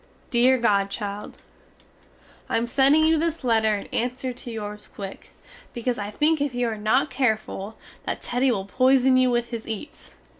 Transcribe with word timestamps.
Deer 0.31 0.57
godchild, 0.57 1.37
I 2.49 2.57
am 2.57 2.65
sending 2.65 3.03
you 3.03 3.19
this 3.19 3.43
letter 3.43 3.75
in 3.77 3.85
anser 3.93 4.33
to 4.33 4.49
yours 4.49 4.87
quick, 4.91 5.29
becaus 5.75 5.99
I 5.99 6.09
think 6.09 6.41
if 6.41 6.55
you 6.55 6.67
are 6.69 6.75
not 6.75 7.11
careful 7.11 7.77
that 8.07 8.19
Teddy 8.23 8.49
will 8.51 8.65
poison 8.65 9.15
you 9.15 9.29
with 9.29 9.49
his 9.51 9.67
eats. 9.67 10.15